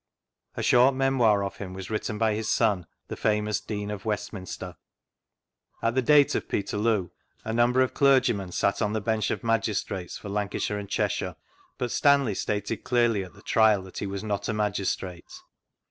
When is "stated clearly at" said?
12.33-13.35